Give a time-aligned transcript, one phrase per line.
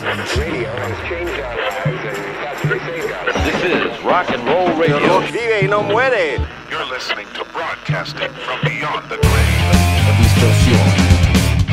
[0.00, 0.08] This
[3.64, 5.20] is rock and roll radio.
[5.20, 6.38] Vive y no muere.
[6.70, 9.60] You're listening to broadcasting from beyond the grave.
[10.18, 10.80] Distorsión,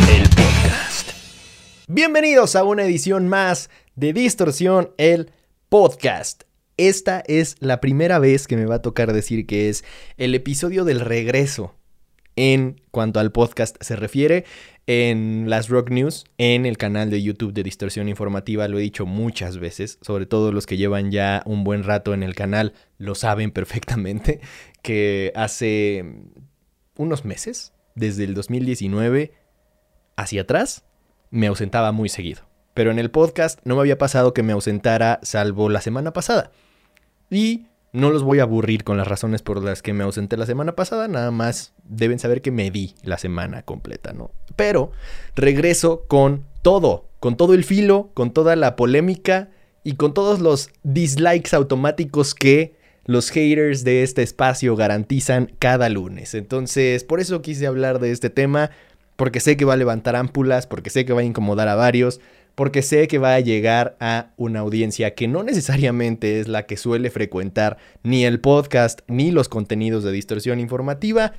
[0.09, 1.11] el podcast.
[1.87, 5.31] Bienvenidos a una edición más de Distorsión, el
[5.69, 6.43] podcast.
[6.75, 9.85] Esta es la primera vez que me va a tocar decir que es
[10.17, 11.77] el episodio del regreso
[12.35, 14.45] en cuanto al podcast se refiere
[14.87, 19.05] en las Rock News, en el canal de YouTube de Distorsión Informativa, lo he dicho
[19.05, 23.13] muchas veces, sobre todo los que llevan ya un buen rato en el canal lo
[23.13, 24.39] saben perfectamente,
[24.81, 26.05] que hace
[26.95, 29.33] unos meses, desde el 2019
[30.15, 30.85] hacia atrás,
[31.31, 32.47] me ausentaba muy seguido.
[32.73, 36.51] Pero en el podcast no me había pasado que me ausentara salvo la semana pasada.
[37.29, 40.45] Y no los voy a aburrir con las razones por las que me ausenté la
[40.45, 44.31] semana pasada, nada más deben saber que me di la semana completa, ¿no?
[44.55, 44.91] Pero
[45.35, 49.49] regreso con todo, con todo el filo, con toda la polémica
[49.83, 56.33] y con todos los dislikes automáticos que los haters de este espacio garantizan cada lunes.
[56.33, 58.69] Entonces, por eso quise hablar de este tema,
[59.15, 62.19] porque sé que va a levantar ámpulas, porque sé que va a incomodar a varios,
[62.57, 66.75] porque sé que va a llegar a una audiencia que no necesariamente es la que
[66.75, 71.33] suele frecuentar ni el podcast ni los contenidos de distorsión informativa,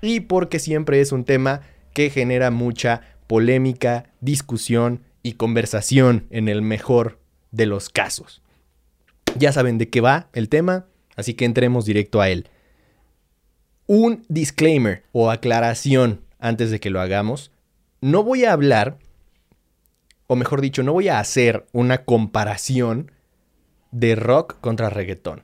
[0.00, 1.60] y porque siempre es un tema
[1.92, 7.18] que genera mucha polémica, discusión y conversación en el mejor
[7.50, 8.40] de los casos.
[9.36, 12.48] Ya saben de qué va el tema, así que entremos directo a él.
[13.86, 17.50] Un disclaimer o aclaración antes de que lo hagamos.
[18.00, 18.96] No voy a hablar
[20.26, 23.12] o mejor dicho, no voy a hacer una comparación
[23.90, 25.42] de rock contra reggaetón.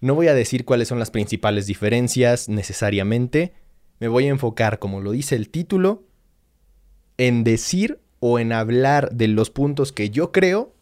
[0.00, 3.54] No voy a decir cuáles son las principales diferencias necesariamente.
[3.98, 6.04] Me voy a enfocar, como lo dice el título,
[7.16, 10.74] en decir o en hablar de los puntos que yo creo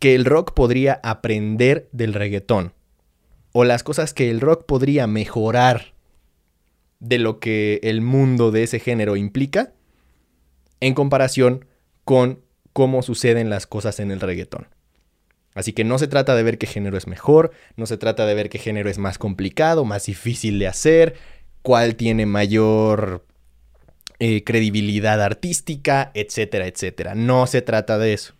[0.00, 2.72] que el rock podría aprender del reggaetón.
[3.52, 5.94] O las cosas que el rock podría mejorar
[6.98, 9.72] de lo que el mundo de ese género implica
[10.80, 11.66] en comparación
[12.04, 12.40] con
[12.72, 14.68] cómo suceden las cosas en el reggaetón.
[15.54, 18.34] Así que no se trata de ver qué género es mejor, no se trata de
[18.34, 21.14] ver qué género es más complicado, más difícil de hacer,
[21.62, 23.24] cuál tiene mayor
[24.18, 27.14] eh, credibilidad artística, etcétera, etcétera.
[27.14, 28.34] No se trata de eso.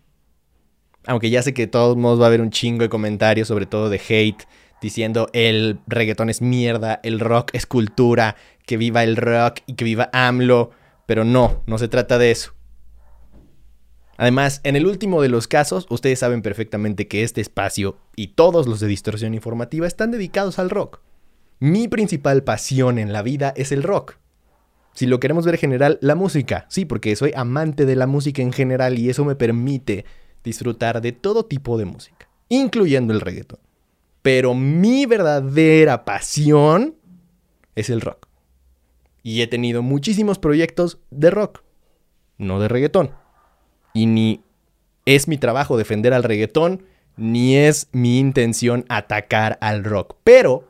[1.06, 3.66] Aunque ya sé que de todos modos va a haber un chingo de comentarios, sobre
[3.66, 4.44] todo de hate,
[4.80, 8.36] diciendo el reggaetón es mierda, el rock es cultura,
[8.66, 10.70] que viva el rock y que viva AMLO.
[11.06, 12.54] Pero no, no se trata de eso.
[14.16, 18.66] Además, en el último de los casos, ustedes saben perfectamente que este espacio y todos
[18.66, 21.00] los de distorsión informativa están dedicados al rock.
[21.58, 24.16] Mi principal pasión en la vida es el rock.
[24.92, 26.66] Si lo queremos ver general, la música.
[26.68, 30.04] Sí, porque soy amante de la música en general y eso me permite
[30.44, 33.58] disfrutar de todo tipo de música, incluyendo el reggaetón.
[34.22, 36.94] Pero mi verdadera pasión
[37.74, 38.28] es el rock.
[39.24, 41.62] Y he tenido muchísimos proyectos de rock,
[42.38, 43.23] no de reggaetón
[43.94, 44.42] y ni
[45.06, 46.84] es mi trabajo defender al reggaetón,
[47.16, 50.16] ni es mi intención atacar al rock.
[50.24, 50.68] Pero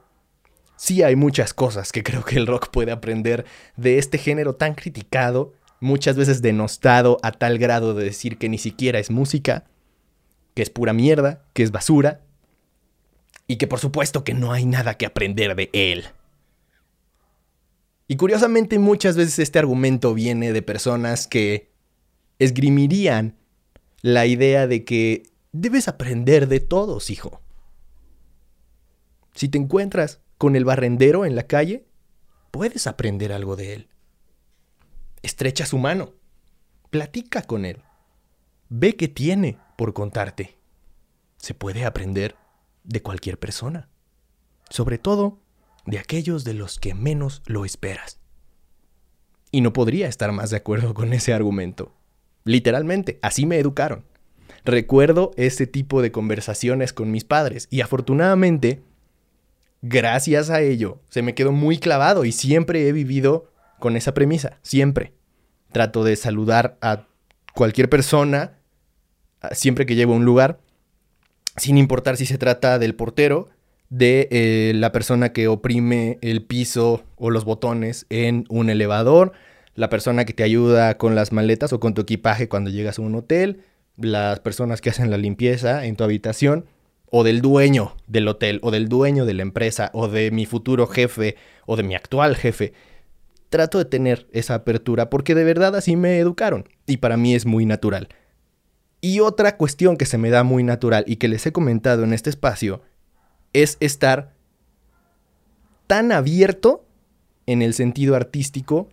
[0.77, 3.45] sí hay muchas cosas que creo que el rock puede aprender
[3.77, 8.59] de este género tan criticado, muchas veces denostado a tal grado de decir que ni
[8.59, 9.65] siquiera es música,
[10.55, 12.21] que es pura mierda, que es basura,
[13.47, 16.05] y que por supuesto que no hay nada que aprender de él.
[18.07, 21.74] Y curiosamente muchas veces este argumento viene de personas que
[22.39, 23.37] esgrimirían
[24.03, 27.41] la idea de que debes aprender de todos, hijo.
[29.35, 31.87] Si te encuentras con el barrendero en la calle,
[32.51, 33.89] puedes aprender algo de él.
[35.23, 36.13] Estrecha su mano,
[36.91, 37.83] platica con él,
[38.69, 40.59] ve qué tiene por contarte.
[41.37, 42.37] Se puede aprender
[42.85, 43.89] de cualquier persona,
[44.71, 45.41] sobre todo
[45.87, 48.21] de aquellos de los que menos lo esperas.
[49.51, 51.93] Y no podría estar más de acuerdo con ese argumento.
[52.45, 54.05] Literalmente, así me educaron.
[54.65, 58.83] Recuerdo ese tipo de conversaciones con mis padres y afortunadamente,
[59.83, 64.59] gracias a ello, se me quedó muy clavado y siempre he vivido con esa premisa,
[64.63, 65.13] siempre.
[65.73, 67.07] Trato de saludar a
[67.55, 68.59] cualquier persona
[69.53, 70.61] siempre que llego a un lugar,
[71.57, 73.49] sin importar si se trata del portero,
[73.91, 79.33] de eh, la persona que oprime el piso o los botones en un elevador,
[79.75, 83.03] la persona que te ayuda con las maletas o con tu equipaje cuando llegas a
[83.03, 83.63] un hotel,
[83.97, 86.67] las personas que hacen la limpieza en tu habitación,
[87.11, 90.87] o del dueño del hotel, o del dueño de la empresa, o de mi futuro
[90.87, 91.37] jefe,
[91.67, 92.73] o de mi actual jefe.
[93.51, 97.47] Trato de tener esa apertura porque de verdad así me educaron y para mí es
[97.47, 98.09] muy natural.
[99.01, 102.13] Y otra cuestión que se me da muy natural y que les he comentado en
[102.13, 102.83] este espacio
[103.53, 104.33] es estar
[105.87, 106.85] tan abierto
[107.47, 108.89] en el sentido artístico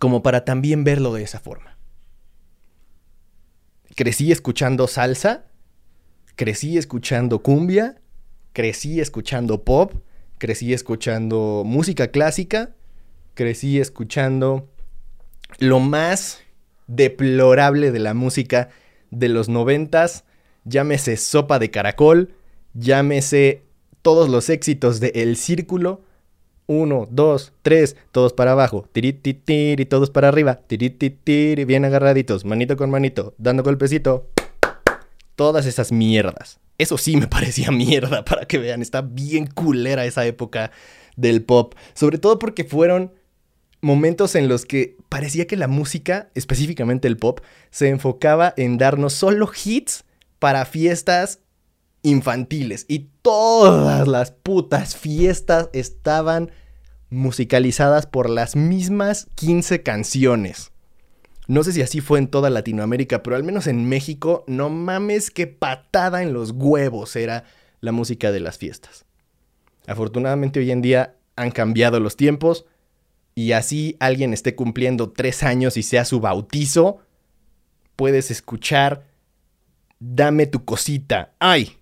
[0.00, 1.76] como para también verlo de esa forma.
[3.94, 5.44] Crecí escuchando salsa,
[6.36, 8.00] crecí escuchando cumbia,
[8.54, 9.92] crecí escuchando pop,
[10.38, 12.70] crecí escuchando música clásica,
[13.34, 14.70] crecí escuchando
[15.58, 16.40] lo más
[16.86, 18.70] deplorable de la música
[19.10, 20.24] de los noventas,
[20.64, 22.32] llámese Sopa de Caracol,
[22.72, 23.64] llámese
[24.00, 26.00] todos los éxitos de El Círculo,
[26.70, 32.90] uno, dos, tres, todos para abajo, y todos para arriba, tirititiri, bien agarraditos, manito con
[32.90, 34.30] manito, dando golpecito,
[35.34, 36.60] todas esas mierdas.
[36.78, 40.70] Eso sí me parecía mierda, para que vean, está bien culera esa época
[41.16, 43.14] del pop, sobre todo porque fueron
[43.80, 47.40] momentos en los que parecía que la música, específicamente el pop,
[47.72, 50.04] se enfocaba en darnos solo hits
[50.38, 51.40] para fiestas
[52.02, 52.86] infantiles.
[52.88, 56.50] Y todas las putas fiestas estaban
[57.10, 60.72] musicalizadas por las mismas 15 canciones.
[61.48, 65.30] No sé si así fue en toda Latinoamérica, pero al menos en México, no mames
[65.30, 67.44] qué patada en los huevos era
[67.80, 69.04] la música de las fiestas.
[69.86, 72.66] Afortunadamente hoy en día han cambiado los tiempos,
[73.34, 76.98] y así alguien esté cumpliendo tres años y sea su bautizo,
[77.96, 79.10] puedes escuchar
[80.02, 81.34] Dame tu cosita.
[81.38, 81.76] ¡Ay!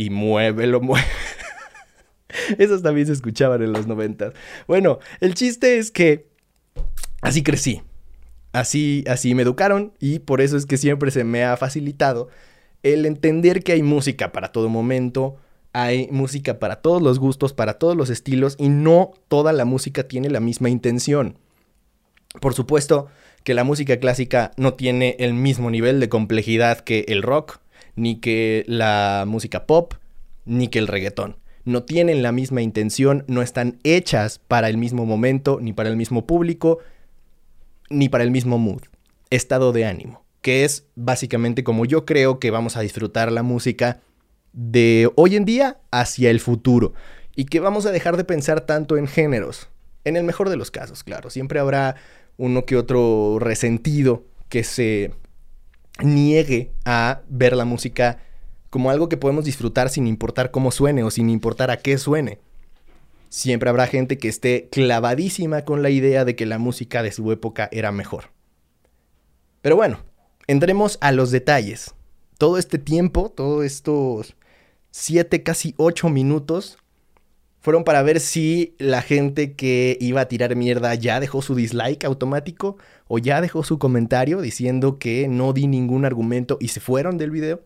[0.00, 1.06] Y muévelo, mueve.
[2.58, 4.32] Esos también se escuchaban en los noventas.
[4.66, 6.26] Bueno, el chiste es que
[7.20, 7.82] así crecí.
[8.52, 12.28] Así, así me educaron y por eso es que siempre se me ha facilitado
[12.82, 15.36] el entender que hay música para todo momento,
[15.74, 20.08] hay música para todos los gustos, para todos los estilos y no toda la música
[20.08, 21.36] tiene la misma intención.
[22.40, 23.08] Por supuesto
[23.44, 27.60] que la música clásica no tiene el mismo nivel de complejidad que el rock,
[27.96, 29.94] ni que la música pop,
[30.44, 31.36] ni que el reggaetón.
[31.64, 35.96] No tienen la misma intención, no están hechas para el mismo momento, ni para el
[35.96, 36.78] mismo público,
[37.90, 38.82] ni para el mismo mood,
[39.30, 44.00] estado de ánimo, que es básicamente como yo creo que vamos a disfrutar la música
[44.52, 46.92] de hoy en día hacia el futuro
[47.36, 49.68] y que vamos a dejar de pensar tanto en géneros.
[50.04, 51.30] En el mejor de los casos, claro.
[51.30, 51.96] Siempre habrá
[52.38, 55.12] uno que otro resentido que se
[56.02, 58.18] niegue a ver la música
[58.70, 62.38] como algo que podemos disfrutar sin importar cómo suene o sin importar a qué suene.
[63.28, 67.30] Siempre habrá gente que esté clavadísima con la idea de que la música de su
[67.32, 68.32] época era mejor.
[69.62, 70.00] Pero bueno,
[70.46, 71.94] entremos a los detalles.
[72.38, 74.36] Todo este tiempo, todos estos
[74.90, 76.78] siete, casi ocho minutos
[77.60, 82.04] fueron para ver si la gente que iba a tirar mierda ya dejó su dislike
[82.04, 87.18] automático o ya dejó su comentario diciendo que no di ningún argumento y se fueron
[87.18, 87.62] del video.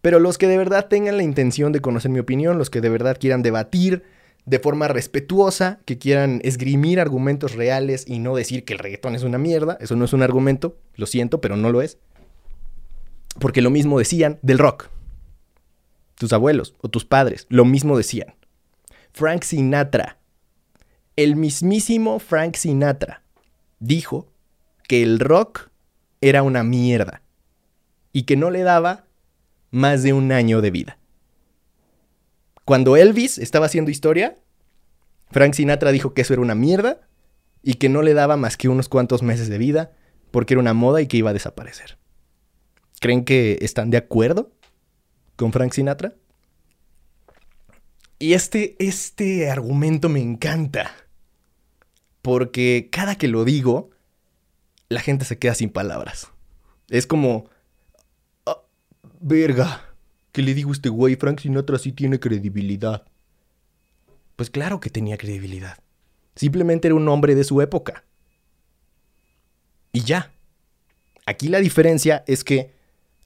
[0.00, 2.88] Pero los que de verdad tengan la intención de conocer mi opinión, los que de
[2.88, 4.02] verdad quieran debatir
[4.46, 9.22] de forma respetuosa, que quieran esgrimir argumentos reales y no decir que el reggaetón es
[9.22, 11.98] una mierda, eso no es un argumento, lo siento, pero no lo es.
[13.38, 14.88] Porque lo mismo decían del rock
[16.16, 18.34] tus abuelos o tus padres, lo mismo decían.
[19.12, 20.18] Frank Sinatra,
[21.16, 23.22] el mismísimo Frank Sinatra,
[23.78, 24.32] dijo
[24.88, 25.70] que el rock
[26.20, 27.22] era una mierda
[28.12, 29.06] y que no le daba
[29.70, 30.98] más de un año de vida.
[32.64, 34.38] Cuando Elvis estaba haciendo historia,
[35.30, 37.00] Frank Sinatra dijo que eso era una mierda
[37.62, 39.92] y que no le daba más que unos cuantos meses de vida
[40.30, 41.98] porque era una moda y que iba a desaparecer.
[43.00, 44.52] ¿Creen que están de acuerdo
[45.36, 46.14] con Frank Sinatra.
[48.22, 50.94] Y este, este argumento me encanta.
[52.22, 53.90] Porque cada que lo digo,
[54.88, 56.28] la gente se queda sin palabras.
[56.88, 57.50] Es como...
[58.46, 58.62] Ah,
[59.20, 59.96] verga.
[60.30, 61.16] ¿Qué le digo este güey?
[61.16, 63.04] Frank Sinatra sí tiene credibilidad.
[64.36, 65.78] Pues claro que tenía credibilidad.
[66.36, 68.04] Simplemente era un hombre de su época.
[69.90, 70.32] Y ya.
[71.26, 72.72] Aquí la diferencia es que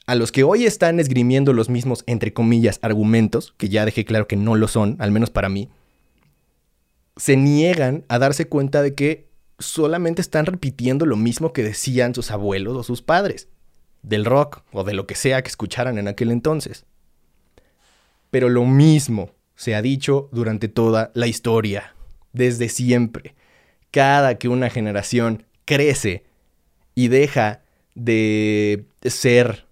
[0.07, 4.29] a los que hoy están esgrimiendo los mismos, entre comillas, argumentos, que ya dejé claro
[4.29, 5.69] que no lo son, al menos para mí,
[7.17, 9.27] se niegan a darse cuenta de que
[9.59, 13.49] solamente están repitiendo lo mismo que decían sus abuelos o sus padres,
[14.03, 16.85] del rock o de lo que sea que escucharan en aquel entonces.
[18.31, 21.97] Pero lo mismo se ha dicho durante toda la historia,
[22.33, 23.35] desde siempre.
[23.91, 26.25] Cada que una generación crece
[26.95, 27.63] y deja
[27.95, 29.66] de ser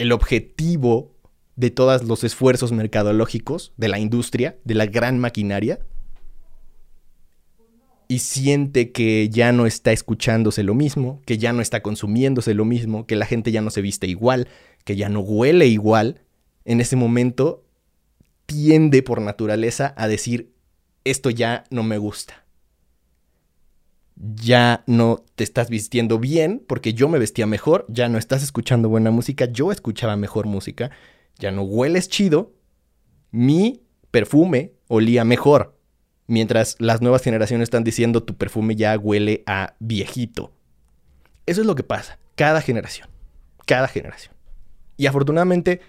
[0.00, 1.14] el objetivo
[1.56, 5.78] de todos los esfuerzos mercadológicos de la industria, de la gran maquinaria,
[8.08, 12.64] y siente que ya no está escuchándose lo mismo, que ya no está consumiéndose lo
[12.64, 14.48] mismo, que la gente ya no se viste igual,
[14.84, 16.22] que ya no huele igual,
[16.64, 17.62] en ese momento
[18.46, 20.54] tiende por naturaleza a decir,
[21.04, 22.39] esto ya no me gusta.
[24.22, 28.90] Ya no te estás vistiendo bien porque yo me vestía mejor, ya no estás escuchando
[28.90, 30.90] buena música, yo escuchaba mejor música,
[31.38, 32.52] ya no hueles chido,
[33.30, 35.78] mi perfume olía mejor,
[36.26, 40.52] mientras las nuevas generaciones están diciendo tu perfume ya huele a viejito.
[41.46, 43.08] Eso es lo que pasa, cada generación,
[43.64, 44.34] cada generación.
[44.96, 45.80] Y afortunadamente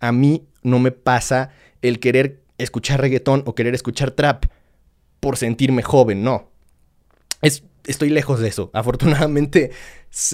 [0.00, 1.50] a mí no me pasa
[1.82, 4.46] el querer escuchar reggaetón o querer escuchar trap
[5.20, 6.50] por sentirme joven, no.
[7.86, 8.70] Estoy lejos de eso.
[8.72, 9.70] Afortunadamente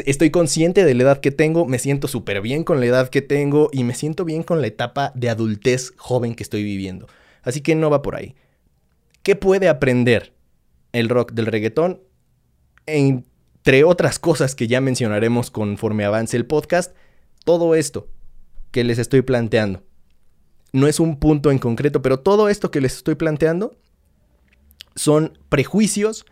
[0.05, 3.23] estoy consciente de la edad que tengo, me siento súper bien con la edad que
[3.23, 7.07] tengo y me siento bien con la etapa de adultez joven que estoy viviendo.
[7.43, 8.35] Así que no va por ahí.
[9.23, 10.35] ¿Qué puede aprender
[10.93, 12.03] el rock del reggaetón?
[12.87, 16.95] Entre otras cosas que ya mencionaremos conforme avance el podcast,
[17.45, 18.09] todo esto
[18.71, 19.83] que les estoy planteando.
[20.73, 23.77] No es un punto en concreto, pero todo esto que les estoy planteando
[24.95, 26.27] son prejuicios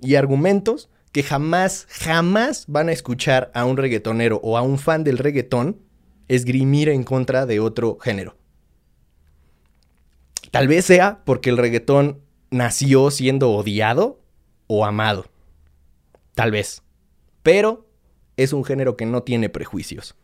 [0.00, 5.04] y argumentos que jamás, jamás van a escuchar a un reggaetonero o a un fan
[5.04, 5.80] del reggaetón
[6.28, 8.36] esgrimir en contra de otro género.
[10.50, 14.20] Tal vez sea porque el reggaetón nació siendo odiado
[14.66, 15.26] o amado.
[16.34, 16.82] Tal vez.
[17.42, 17.88] Pero
[18.36, 20.14] es un género que no tiene prejuicios.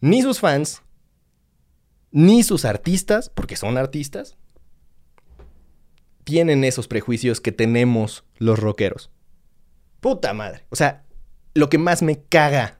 [0.00, 0.82] Ni sus fans,
[2.10, 4.36] ni sus artistas, porque son artistas,
[6.24, 9.10] tienen esos prejuicios que tenemos los rockeros.
[10.06, 10.62] Puta madre.
[10.68, 11.02] O sea,
[11.54, 12.78] lo que más me caga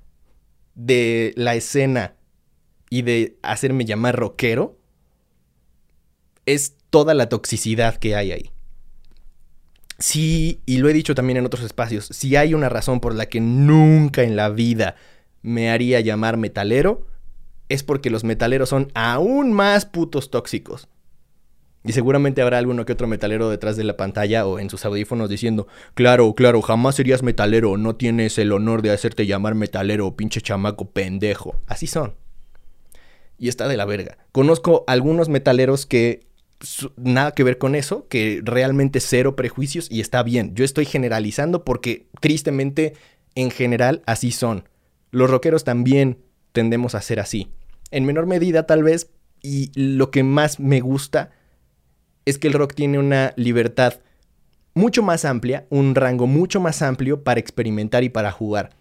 [0.76, 2.14] de la escena
[2.88, 4.78] y de hacerme llamar rockero
[6.44, 8.52] es toda la toxicidad que hay ahí.
[9.98, 13.26] Sí, y lo he dicho también en otros espacios, si hay una razón por la
[13.26, 14.94] que nunca en la vida
[15.42, 17.08] me haría llamar metalero,
[17.68, 20.86] es porque los metaleros son aún más putos tóxicos.
[21.86, 25.30] Y seguramente habrá alguno que otro metalero detrás de la pantalla o en sus audífonos
[25.30, 30.40] diciendo, claro, claro, jamás serías metalero, no tienes el honor de hacerte llamar metalero, pinche
[30.40, 31.54] chamaco pendejo.
[31.68, 32.14] Así son.
[33.38, 34.18] Y está de la verga.
[34.32, 36.26] Conozco algunos metaleros que
[36.96, 40.56] nada que ver con eso, que realmente cero prejuicios y está bien.
[40.56, 42.94] Yo estoy generalizando porque tristemente
[43.36, 44.68] en general así son.
[45.12, 46.18] Los rockeros también
[46.50, 47.48] tendemos a ser así.
[47.92, 51.30] En menor medida tal vez, y lo que más me gusta
[52.26, 53.94] es que el rock tiene una libertad
[54.74, 58.76] mucho más amplia, un rango mucho más amplio para experimentar y para jugar.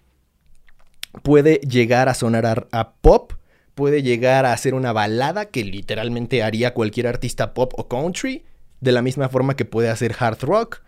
[1.23, 3.33] Puede llegar a sonar a, pop,
[3.75, 8.43] puede llegar a hacer una balada que literalmente haría cualquier artista pop o country,
[8.81, 10.81] de la misma forma que puede hacer hard rock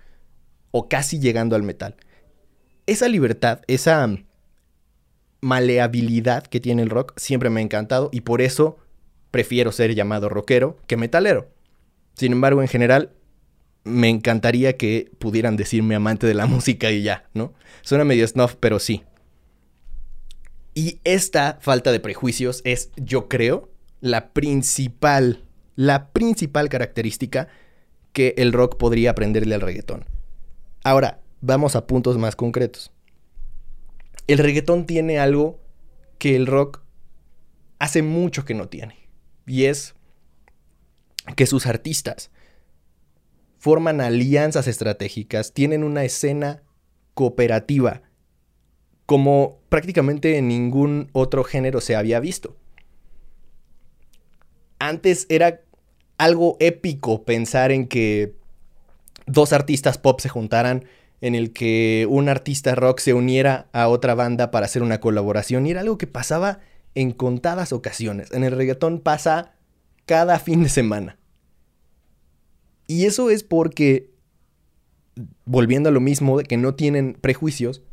[0.71, 1.95] o casi llegando al metal.
[2.85, 4.09] Esa libertad, esa
[5.39, 8.77] maleabilidad que tiene el rock siempre me ha encantado y por eso
[9.31, 11.56] prefiero ser llamado rockero que metalero.
[12.17, 13.11] Sin embargo, en general,
[13.83, 17.53] me encantaría que pudieran decirme amante de la música y ya, ¿no?
[17.81, 19.03] Suena medio snuff, pero sí.
[20.73, 23.69] Y esta falta de prejuicios es, yo creo,
[24.01, 25.45] la principal,
[25.75, 27.47] la principal característica
[28.13, 30.05] que el rock podría aprenderle al reggaetón.
[30.83, 32.91] Ahora, vamos a puntos más concretos.
[34.25, 35.59] El reggaetón tiene algo
[36.17, 36.81] que el rock
[37.79, 39.07] hace mucho que no tiene.
[39.45, 39.96] Y es
[41.35, 42.31] que sus artistas
[43.57, 46.63] forman alianzas estratégicas, tienen una escena
[47.13, 48.03] cooperativa
[49.05, 52.55] como prácticamente en ningún otro género se había visto.
[54.79, 55.61] Antes era
[56.17, 58.35] algo épico pensar en que
[59.25, 60.85] dos artistas pop se juntaran,
[61.21, 65.65] en el que un artista rock se uniera a otra banda para hacer una colaboración,
[65.65, 66.59] y era algo que pasaba
[66.93, 68.31] en contadas ocasiones.
[68.31, 69.56] En el reggaetón pasa
[70.07, 71.19] cada fin de semana.
[72.87, 74.09] Y eso es porque,
[75.45, 77.83] volviendo a lo mismo, de que no tienen prejuicios,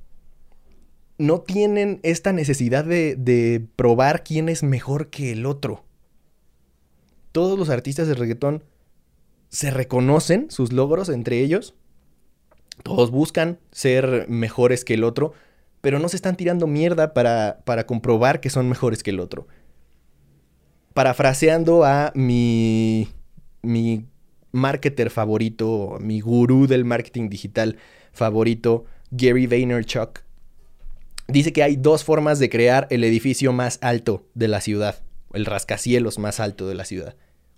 [1.18, 5.84] no tienen esta necesidad de, de, probar quién es mejor que el otro.
[7.32, 8.62] Todos los artistas de reggaetón
[9.48, 11.74] se reconocen sus logros entre ellos.
[12.84, 15.32] Todos buscan ser mejores que el otro,
[15.80, 19.48] pero no se están tirando mierda para, para comprobar que son mejores que el otro.
[20.94, 23.08] Parafraseando a mi,
[23.62, 24.06] mi
[24.52, 27.76] marketer favorito, mi gurú del marketing digital
[28.12, 30.20] favorito, Gary Vaynerchuk,
[31.28, 35.44] dice que hay dos formas de crear el edificio más alto de la ciudad, el
[35.44, 37.16] rascacielos más alto de la ciudad.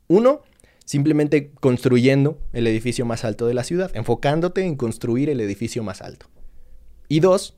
[0.09, 0.43] Uno,
[0.87, 6.01] Simplemente construyendo el edificio más alto de la ciudad, enfocándote en construir el edificio más
[6.01, 6.27] alto.
[7.09, 7.57] Y dos,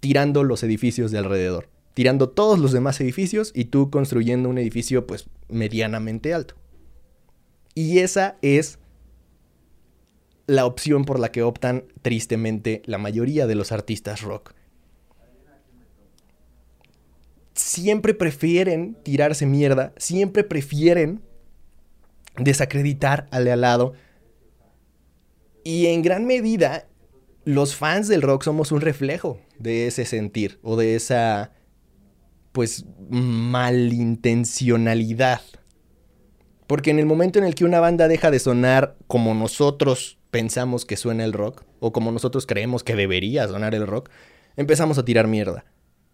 [0.00, 5.06] tirando los edificios de alrededor, tirando todos los demás edificios y tú construyendo un edificio
[5.06, 6.54] pues medianamente alto.
[7.74, 8.78] Y esa es
[10.46, 14.54] la opción por la que optan tristemente la mayoría de los artistas rock.
[17.54, 21.22] Siempre prefieren tirarse mierda, siempre prefieren
[22.36, 23.92] desacreditar al de al lado.
[25.62, 26.88] Y en gran medida,
[27.44, 31.52] los fans del rock somos un reflejo de ese sentir o de esa,
[32.52, 35.42] pues, malintencionalidad.
[36.66, 40.84] Porque en el momento en el que una banda deja de sonar como nosotros pensamos
[40.84, 44.10] que suena el rock, o como nosotros creemos que debería sonar el rock,
[44.56, 45.64] empezamos a tirar mierda.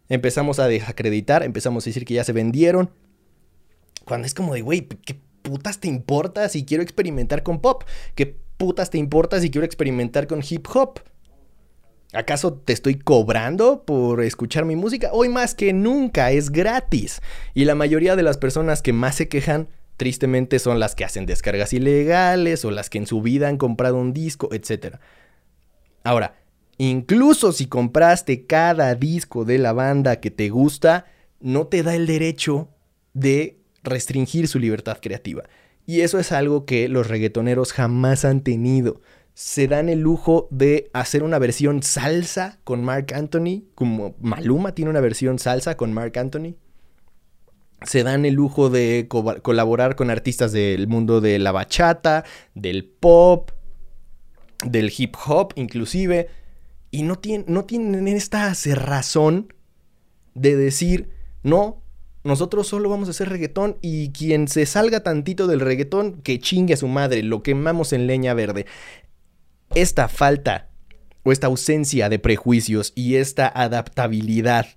[0.08, 2.90] Empezamos a desacreditar, empezamos a decir que ya se vendieron.
[4.04, 7.82] Cuando es como de, güey, ¿qué putas te importa si quiero experimentar con pop?
[8.14, 11.00] ¿Qué putas te importa si quiero experimentar con hip hop?
[12.16, 15.10] ¿Acaso te estoy cobrando por escuchar mi música?
[15.12, 17.20] Hoy más que nunca es gratis.
[17.52, 19.68] Y la mayoría de las personas que más se quejan
[19.98, 23.98] tristemente son las que hacen descargas ilegales o las que en su vida han comprado
[23.98, 24.96] un disco, etc.
[26.04, 26.36] Ahora,
[26.78, 31.04] incluso si compraste cada disco de la banda que te gusta,
[31.40, 32.70] no te da el derecho
[33.12, 35.42] de restringir su libertad creativa.
[35.84, 39.02] Y eso es algo que los reggaetoneros jamás han tenido.
[39.36, 44.90] Se dan el lujo de hacer una versión salsa con Mark Anthony, como Maluma tiene
[44.90, 46.56] una versión salsa con Mark Anthony
[47.82, 52.24] se dan el lujo de colaborar con artistas del mundo de la bachata,
[52.54, 53.50] del pop,
[54.64, 56.28] del hip hop inclusive,
[56.90, 59.52] y no, no tienen esta cerrazón
[60.34, 61.10] de decir,
[61.42, 61.82] no,
[62.24, 66.74] nosotros solo vamos a hacer reggaetón y quien se salga tantito del reggaetón, que chingue
[66.74, 68.66] a su madre, lo quemamos en leña verde.
[69.76, 70.70] Esta falta
[71.22, 74.68] o esta ausencia de prejuicios y esta adaptabilidad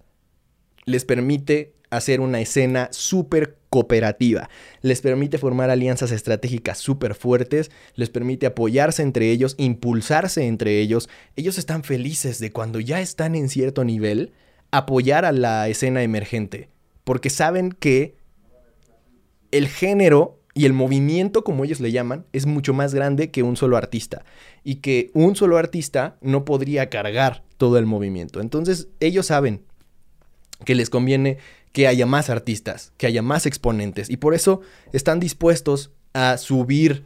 [0.84, 4.50] les permite hacer una escena súper cooperativa.
[4.82, 11.08] Les permite formar alianzas estratégicas súper fuertes, les permite apoyarse entre ellos, impulsarse entre ellos.
[11.38, 14.34] Ellos están felices de cuando ya están en cierto nivel,
[14.70, 16.68] apoyar a la escena emergente,
[17.06, 18.18] porque saben que
[19.52, 23.56] el género y el movimiento, como ellos le llaman, es mucho más grande que un
[23.56, 24.26] solo artista.
[24.66, 28.42] Y que un solo artista no podría cargar todo el movimiento.
[28.42, 29.62] Entonces ellos saben
[30.66, 31.38] que les conviene
[31.72, 34.10] que haya más artistas, que haya más exponentes.
[34.10, 34.60] Y por eso
[34.92, 37.06] están dispuestos a subir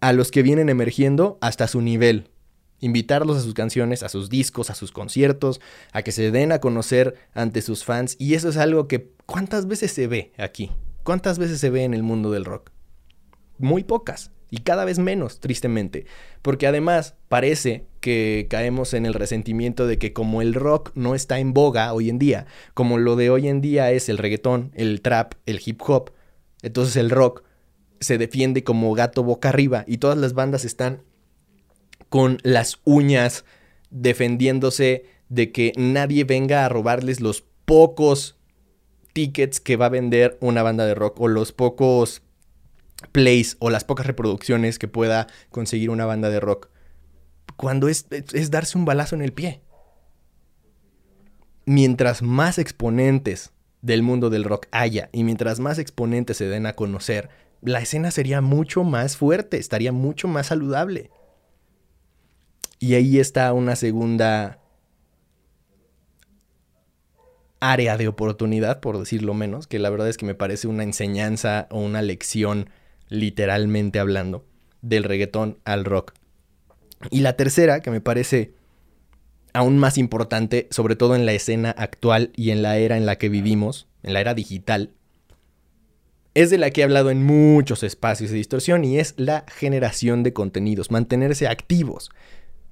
[0.00, 2.28] a los que vienen emergiendo hasta su nivel.
[2.80, 5.60] Invitarlos a sus canciones, a sus discos, a sus conciertos,
[5.92, 8.16] a que se den a conocer ante sus fans.
[8.18, 10.72] Y eso es algo que ¿cuántas veces se ve aquí?
[11.04, 12.72] ¿Cuántas veces se ve en el mundo del rock?
[13.60, 14.32] Muy pocas.
[14.50, 16.06] Y cada vez menos, tristemente.
[16.42, 21.38] Porque además parece que caemos en el resentimiento de que como el rock no está
[21.38, 25.02] en boga hoy en día, como lo de hoy en día es el reggaetón, el
[25.02, 26.12] trap, el hip hop,
[26.62, 27.44] entonces el rock
[28.00, 31.02] se defiende como gato boca arriba y todas las bandas están
[32.08, 33.44] con las uñas
[33.90, 38.36] defendiéndose de que nadie venga a robarles los pocos
[39.12, 42.22] tickets que va a vender una banda de rock o los pocos
[43.12, 46.68] plays o las pocas reproducciones que pueda conseguir una banda de rock.
[47.56, 49.62] Cuando es, es darse un balazo en el pie.
[51.66, 56.74] Mientras más exponentes del mundo del rock haya y mientras más exponentes se den a
[56.74, 57.30] conocer,
[57.62, 61.10] la escena sería mucho más fuerte, estaría mucho más saludable.
[62.78, 64.58] Y ahí está una segunda
[67.60, 71.68] área de oportunidad, por decirlo menos, que la verdad es que me parece una enseñanza
[71.70, 72.70] o una lección
[73.10, 74.46] literalmente hablando,
[74.80, 76.14] del reggaetón al rock.
[77.10, 78.54] Y la tercera, que me parece
[79.52, 83.18] aún más importante, sobre todo en la escena actual y en la era en la
[83.18, 84.92] que vivimos, en la era digital,
[86.34, 90.22] es de la que he hablado en muchos espacios de distorsión y es la generación
[90.22, 92.10] de contenidos, mantenerse activos.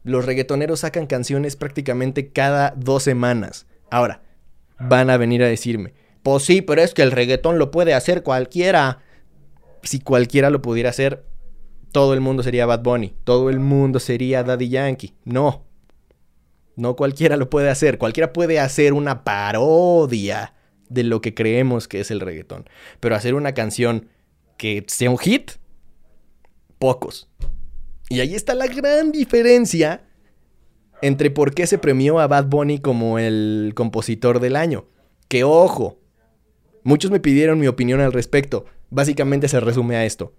[0.05, 3.67] Los reggaetoneros sacan canciones prácticamente cada dos semanas.
[3.91, 4.23] Ahora,
[4.79, 8.23] van a venir a decirme, pues sí, pero es que el reggaetón lo puede hacer
[8.23, 9.01] cualquiera
[9.83, 11.25] si cualquiera lo pudiera hacer,
[11.93, 15.15] todo el mundo sería Bad Bunny, todo el mundo sería Daddy Yankee.
[15.25, 15.65] No.
[16.77, 17.99] No cualquiera lo puede hacer.
[17.99, 20.55] Cualquiera puede hacer una parodia
[20.89, 22.69] de lo que creemos que es el reggaetón.
[23.01, 24.09] Pero hacer una canción
[24.57, 25.53] que sea un hit,
[26.79, 27.29] pocos.
[28.09, 30.05] Y ahí está la gran diferencia
[31.03, 34.87] entre por qué se premió a Bad Bunny como el compositor del año.
[35.29, 35.99] Que ojo,
[36.83, 38.67] muchos me pidieron mi opinión al respecto.
[38.91, 40.33] Básicamente se resume a esto.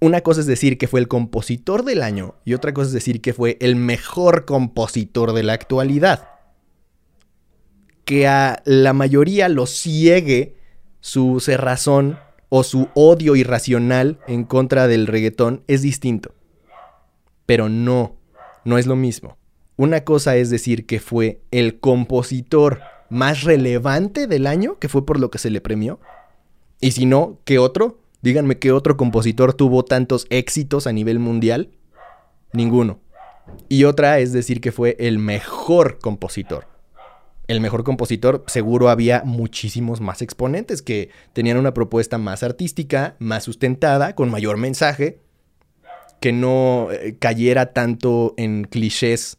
[0.00, 3.20] Una cosa es decir que fue el compositor del año y otra cosa es decir
[3.20, 6.28] que fue el mejor compositor de la actualidad.
[8.04, 10.56] Que a la mayoría lo ciegue
[11.00, 16.34] su cerrazón o su odio irracional en contra del reggaetón es distinto.
[17.44, 18.16] Pero no,
[18.64, 19.36] no es lo mismo.
[19.76, 25.18] Una cosa es decir que fue el compositor más relevante del año, que fue por
[25.18, 26.00] lo que se le premió.
[26.80, 28.00] Y si no, ¿qué otro?
[28.22, 31.70] Díganme qué otro compositor tuvo tantos éxitos a nivel mundial.
[32.52, 33.00] Ninguno.
[33.68, 36.66] Y otra es decir que fue el mejor compositor.
[37.46, 43.44] El mejor compositor, seguro había muchísimos más exponentes que tenían una propuesta más artística, más
[43.44, 45.22] sustentada, con mayor mensaje,
[46.20, 49.38] que no eh, cayera tanto en clichés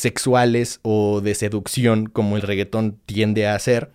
[0.00, 3.90] sexuales o de seducción como el reggaetón tiende a hacer.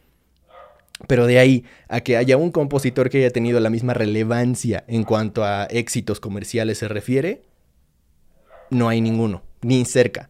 [1.08, 5.04] Pero de ahí a que haya un compositor que haya tenido la misma relevancia en
[5.04, 7.44] cuanto a éxitos comerciales se refiere,
[8.70, 10.30] no hay ninguno, ni cerca.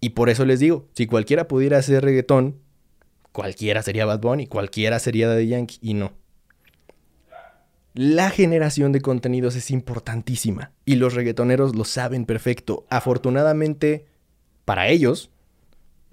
[0.00, 2.58] Y por eso les digo, si cualquiera pudiera hacer reggaetón,
[3.32, 6.12] cualquiera sería Bad Bunny, cualquiera sería Daddy Yankee, y no.
[7.92, 12.86] La generación de contenidos es importantísima y los reggaetoneros lo saben perfecto.
[12.88, 14.06] Afortunadamente,
[14.70, 15.30] para ellos,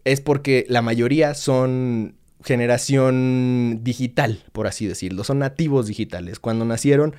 [0.03, 5.23] es porque la mayoría son generación digital, por así decirlo.
[5.23, 6.39] Son nativos digitales.
[6.39, 7.15] Cuando nacieron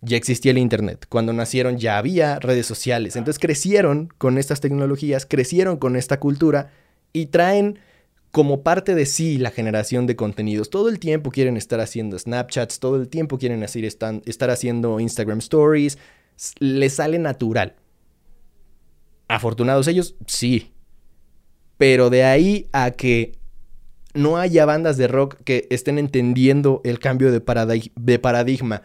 [0.00, 1.06] ya existía el Internet.
[1.08, 3.14] Cuando nacieron ya había redes sociales.
[3.14, 6.72] Entonces crecieron con estas tecnologías, crecieron con esta cultura
[7.12, 7.78] y traen
[8.32, 10.68] como parte de sí la generación de contenidos.
[10.68, 15.38] Todo el tiempo quieren estar haciendo Snapchats, todo el tiempo quieren hacer, estar haciendo Instagram
[15.38, 15.96] Stories.
[16.58, 17.76] Les sale natural.
[19.28, 20.71] Afortunados ellos, sí.
[21.82, 23.32] Pero de ahí a que
[24.14, 27.40] no haya bandas de rock que estén entendiendo el cambio de,
[28.20, 28.82] paradigma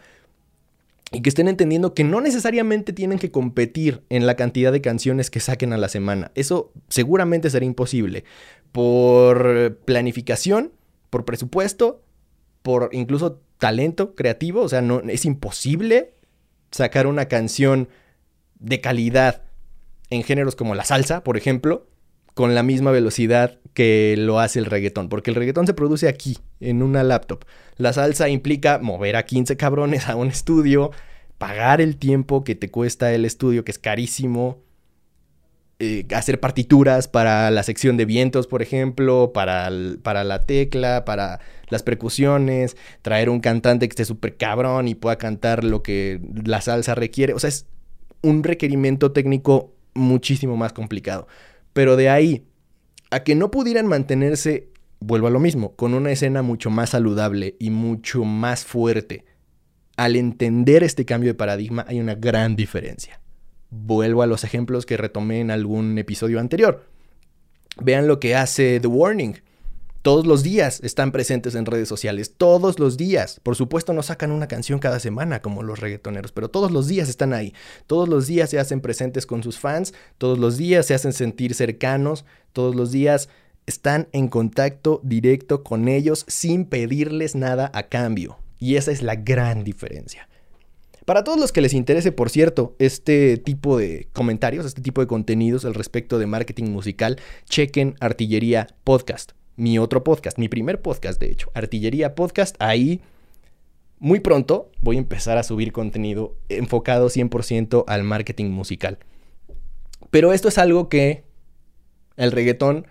[1.12, 5.30] y que estén entendiendo que no necesariamente tienen que competir en la cantidad de canciones
[5.30, 6.32] que saquen a la semana.
[6.34, 8.24] Eso seguramente será imposible
[8.72, 10.72] por planificación,
[11.08, 12.02] por presupuesto,
[12.62, 16.14] por incluso talento creativo, o sea, no es imposible
[16.72, 17.90] sacar una canción
[18.58, 19.44] de calidad
[20.10, 21.86] en géneros como la salsa, por ejemplo,
[22.38, 26.38] con la misma velocidad que lo hace el reggaetón, porque el reggaetón se produce aquí,
[26.60, 27.44] en una laptop.
[27.78, 30.92] La salsa implica mover a 15 cabrones a un estudio,
[31.36, 34.62] pagar el tiempo que te cuesta el estudio, que es carísimo,
[35.80, 39.68] eh, hacer partituras para la sección de vientos, por ejemplo, para,
[40.04, 45.18] para la tecla, para las percusiones, traer un cantante que esté súper cabrón y pueda
[45.18, 47.34] cantar lo que la salsa requiere.
[47.34, 47.66] O sea, es
[48.22, 51.26] un requerimiento técnico muchísimo más complicado.
[51.78, 52.44] Pero de ahí
[53.12, 57.54] a que no pudieran mantenerse, vuelvo a lo mismo, con una escena mucho más saludable
[57.60, 59.24] y mucho más fuerte.
[59.96, 63.20] Al entender este cambio de paradigma hay una gran diferencia.
[63.70, 66.84] Vuelvo a los ejemplos que retomé en algún episodio anterior.
[67.80, 69.36] Vean lo que hace The Warning.
[70.08, 73.40] Todos los días están presentes en redes sociales, todos los días.
[73.42, 77.10] Por supuesto no sacan una canción cada semana como los reggaetoneros, pero todos los días
[77.10, 77.52] están ahí.
[77.86, 81.52] Todos los días se hacen presentes con sus fans, todos los días se hacen sentir
[81.52, 83.28] cercanos, todos los días
[83.66, 88.38] están en contacto directo con ellos sin pedirles nada a cambio.
[88.58, 90.26] Y esa es la gran diferencia.
[91.04, 95.06] Para todos los que les interese, por cierto, este tipo de comentarios, este tipo de
[95.06, 101.20] contenidos al respecto de marketing musical, chequen Artillería Podcast mi otro podcast, mi primer podcast
[101.20, 102.54] de hecho, Artillería Podcast.
[102.60, 103.02] Ahí
[103.98, 108.98] muy pronto voy a empezar a subir contenido enfocado 100% al marketing musical.
[110.10, 111.24] Pero esto es algo que
[112.16, 112.86] el reggaetón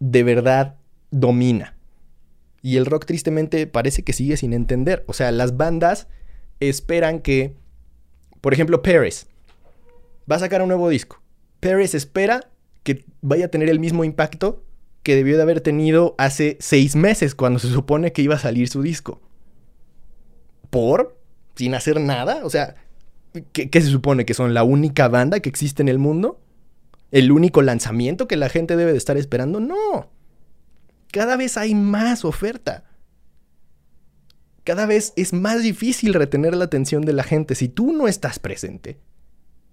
[0.00, 0.76] de verdad
[1.10, 1.76] domina.
[2.60, 5.02] Y el rock tristemente parece que sigue sin entender.
[5.08, 6.08] O sea, las bandas
[6.60, 7.56] esperan que,
[8.42, 9.28] por ejemplo, Paris
[10.30, 11.22] va a sacar un nuevo disco.
[11.58, 12.50] Paris espera
[12.82, 14.62] que vaya a tener el mismo impacto
[15.02, 18.68] que debió de haber tenido hace seis meses cuando se supone que iba a salir
[18.68, 19.20] su disco.
[20.70, 21.18] ¿Por?
[21.56, 22.40] ¿Sin hacer nada?
[22.44, 22.76] O sea,
[23.52, 24.24] ¿qué, se supone?
[24.24, 26.40] ¿Que son la única banda que existe en el mundo?
[27.10, 29.60] ¿El único lanzamiento que la gente debe de estar esperando?
[29.60, 30.08] No.
[31.10, 32.84] Cada vez hay más oferta.
[34.64, 38.38] Cada vez es más difícil retener la atención de la gente si tú no estás
[38.38, 38.98] presente.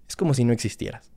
[0.08, 1.12] Es como si no existieras.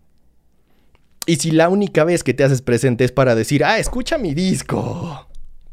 [1.25, 4.33] Y si la única vez que te haces presente es para decir, ah, escucha mi
[4.33, 5.27] disco,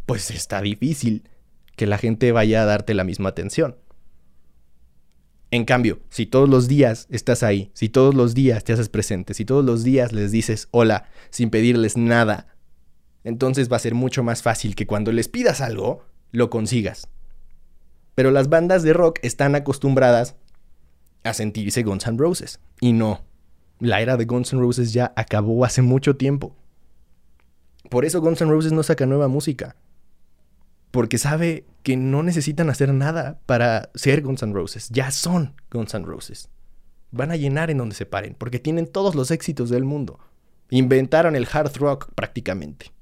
[0.07, 1.29] pues está difícil
[1.77, 3.77] que la gente vaya a darte la misma atención.
[5.51, 9.35] En cambio, si todos los días estás ahí, si todos los días te haces presente,
[9.35, 12.55] si todos los días les dices hola sin pedirles nada,
[13.25, 17.09] entonces va a ser mucho más fácil que cuando les pidas algo, lo consigas.
[18.15, 20.37] Pero las bandas de rock están acostumbradas
[21.25, 22.61] a sentirse Guns N' Roses.
[22.81, 23.23] Y no,
[23.81, 26.55] la era de Guns N' Roses ya acabó hace mucho tiempo.
[27.89, 29.77] Por eso Guns N' Roses no saca nueva música.
[30.91, 34.89] Porque sabe que no necesitan hacer nada para ser Guns N' Roses.
[34.91, 36.49] Ya son Guns N' Roses.
[37.11, 40.21] Van a llenar en donde se paren, porque tienen todos los éxitos del mundo.
[40.69, 42.93] Inventaron el hard rock prácticamente.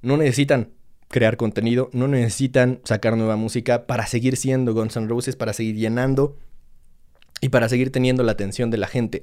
[0.00, 0.70] No necesitan
[1.08, 5.74] crear contenido, no necesitan sacar nueva música para seguir siendo Guns N' Roses, para seguir
[5.74, 6.38] llenando
[7.40, 9.22] y para seguir teniendo la atención de la gente.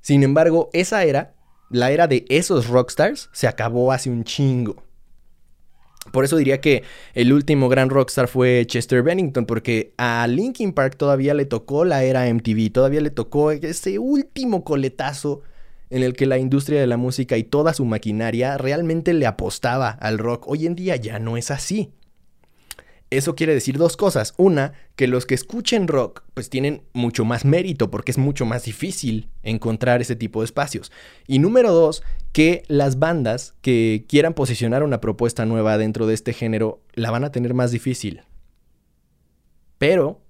[0.00, 1.34] Sin embargo, esa era,
[1.70, 4.82] la era de esos rockstars, se acabó hace un chingo.
[6.12, 6.82] Por eso diría que
[7.14, 12.04] el último gran rockstar fue Chester Bennington, porque a Linkin Park todavía le tocó la
[12.04, 15.42] era MTV, todavía le tocó ese último coletazo
[15.90, 19.90] en el que la industria de la música y toda su maquinaria realmente le apostaba
[19.90, 20.46] al rock.
[20.48, 21.92] Hoy en día ya no es así.
[23.16, 24.34] Eso quiere decir dos cosas.
[24.36, 28.64] Una, que los que escuchen rock pues tienen mucho más mérito porque es mucho más
[28.64, 30.92] difícil encontrar ese tipo de espacios.
[31.26, 36.32] Y número dos, que las bandas que quieran posicionar una propuesta nueva dentro de este
[36.32, 38.22] género la van a tener más difícil.
[39.78, 40.22] Pero,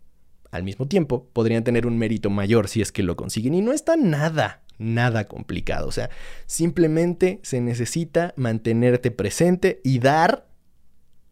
[0.51, 3.55] al mismo tiempo, podrían tener un mérito mayor si es que lo consiguen.
[3.55, 5.89] Y no está nada, nada complicado.
[5.89, 6.11] O sea,
[6.47, 10.47] simplemente se necesita mantenerte presente y dar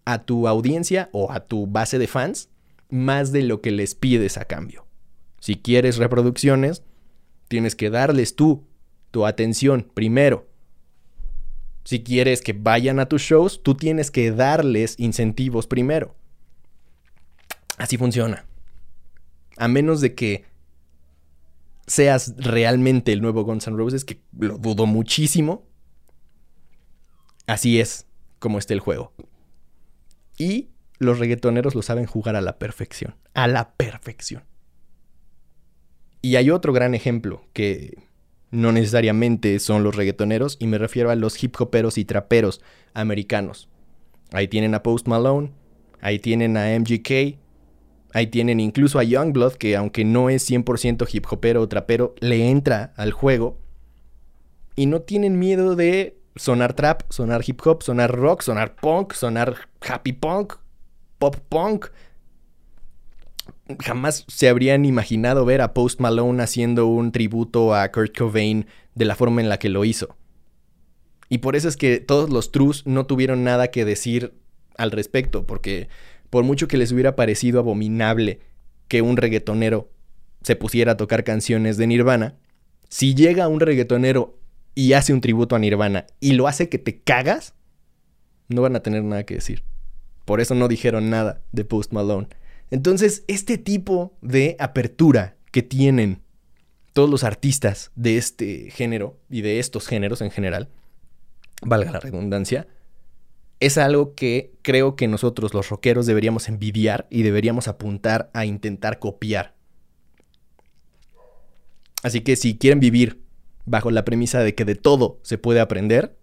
[0.04, 2.48] a tu audiencia o a tu base de fans
[2.88, 4.86] más de lo que les pides a cambio.
[5.40, 6.82] Si quieres reproducciones,
[7.48, 8.64] tienes que darles tú
[9.10, 10.48] tu atención primero.
[11.84, 16.14] Si quieres que vayan a tus shows, tú tienes que darles incentivos primero.
[17.78, 18.46] Así funciona.
[19.56, 20.44] A menos de que
[21.86, 25.66] seas realmente el nuevo Guns N' Roses, que lo dudo muchísimo.
[27.46, 28.06] Así es
[28.38, 29.12] como está el juego.
[30.38, 30.68] Y
[30.98, 33.16] los reggaetoneros lo saben jugar a la perfección.
[33.34, 34.44] A la perfección.
[36.20, 37.98] Y hay otro gran ejemplo que
[38.52, 42.60] no necesariamente son los reggaetoneros y me refiero a los hip hoperos y traperos
[42.94, 43.68] americanos.
[44.32, 45.50] Ahí tienen a Post Malone,
[46.00, 47.38] ahí tienen a MGK,
[48.12, 52.48] ahí tienen incluso a Youngblood que aunque no es 100% hip hopero o trapero, le
[52.50, 53.58] entra al juego
[54.76, 59.68] y no tienen miedo de sonar trap, sonar hip hop, sonar rock, sonar punk, sonar
[59.80, 60.54] happy punk,
[61.18, 61.86] pop punk.
[63.78, 69.04] Jamás se habrían imaginado ver a Post Malone haciendo un tributo a Kurt Cobain de
[69.04, 70.16] la forma en la que lo hizo.
[71.28, 74.34] Y por eso es que todos los trus no tuvieron nada que decir
[74.76, 75.88] al respecto, porque
[76.28, 78.40] por mucho que les hubiera parecido abominable
[78.88, 79.90] que un reggaetonero
[80.42, 82.36] se pusiera a tocar canciones de Nirvana,
[82.88, 84.38] si llega un reggaetonero
[84.74, 87.54] y hace un tributo a Nirvana y lo hace que te cagas,
[88.48, 89.62] no van a tener nada que decir.
[90.24, 92.28] Por eso no dijeron nada de Post Malone.
[92.70, 96.22] Entonces, este tipo de apertura que tienen
[96.92, 100.68] todos los artistas de este género y de estos géneros en general,
[101.62, 102.66] valga la redundancia,
[103.60, 108.98] es algo que creo que nosotros los rockeros deberíamos envidiar y deberíamos apuntar a intentar
[108.98, 109.54] copiar.
[112.02, 113.22] Así que si quieren vivir
[113.64, 116.18] bajo la premisa de que de todo se puede aprender,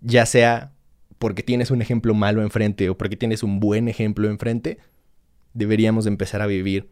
[0.00, 0.72] ya sea
[1.18, 4.78] porque tienes un ejemplo malo enfrente o porque tienes un buen ejemplo enfrente,
[5.52, 6.90] deberíamos empezar a vivir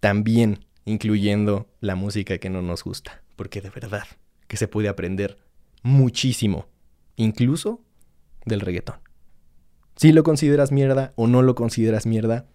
[0.00, 4.04] también incluyendo la música que no nos gusta, porque de verdad
[4.46, 5.38] que se puede aprender
[5.82, 6.66] muchísimo,
[7.16, 7.80] incluso
[8.44, 8.96] del reggaetón.
[9.96, 12.46] Si lo consideras mierda o no lo consideras mierda,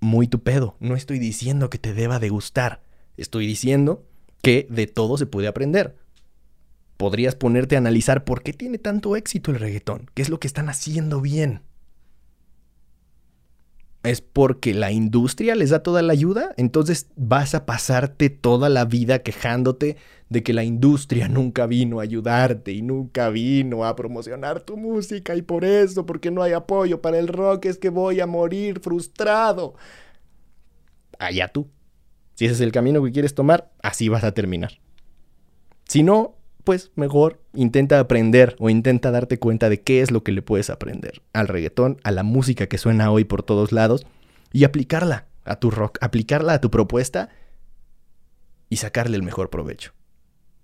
[0.00, 0.76] muy tu pedo.
[0.80, 2.82] No estoy diciendo que te deba de gustar.
[3.16, 4.04] Estoy diciendo
[4.46, 5.96] que de todo se puede aprender.
[6.96, 10.46] Podrías ponerte a analizar por qué tiene tanto éxito el reggaetón, qué es lo que
[10.46, 11.62] están haciendo bien.
[14.04, 16.54] ¿Es porque la industria les da toda la ayuda?
[16.58, 19.96] Entonces vas a pasarte toda la vida quejándote
[20.28, 25.34] de que la industria nunca vino a ayudarte y nunca vino a promocionar tu música
[25.34, 28.78] y por eso, porque no hay apoyo para el rock, es que voy a morir
[28.78, 29.74] frustrado.
[31.18, 31.68] Allá tú.
[32.36, 34.78] Si ese es el camino que quieres tomar, así vas a terminar.
[35.88, 40.32] Si no, pues mejor intenta aprender o intenta darte cuenta de qué es lo que
[40.32, 44.06] le puedes aprender al reggaetón, a la música que suena hoy por todos lados
[44.52, 47.30] y aplicarla a tu rock, aplicarla a tu propuesta
[48.68, 49.92] y sacarle el mejor provecho.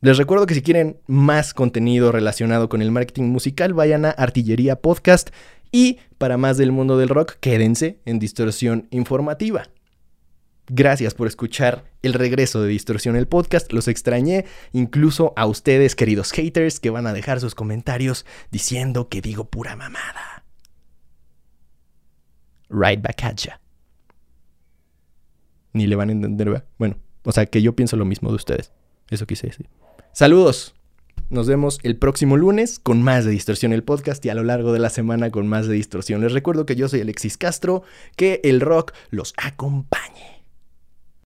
[0.02, 4.76] Les recuerdo que si quieren más contenido relacionado con el marketing musical, vayan a Artillería
[4.76, 5.30] Podcast
[5.70, 9.68] y para más del mundo del rock, quédense en Distorsión Informativa.
[10.68, 13.72] Gracias por escuchar el regreso de Distorsión el podcast.
[13.72, 19.20] Los extrañé, incluso a ustedes, queridos haters, que van a dejar sus comentarios diciendo que
[19.20, 20.44] digo pura mamada.
[22.68, 23.60] Right back at ya.
[25.74, 26.64] ni le van a entender, ¿verdad?
[26.78, 28.72] Bueno, o sea, que yo pienso lo mismo de ustedes.
[29.10, 29.68] Eso quise decir.
[30.12, 30.74] Saludos.
[31.28, 34.72] Nos vemos el próximo lunes con más de Distorsión el podcast y a lo largo
[34.72, 36.20] de la semana con más de Distorsión.
[36.20, 37.82] Les recuerdo que yo soy Alexis Castro,
[38.16, 40.41] que el rock los acompañe.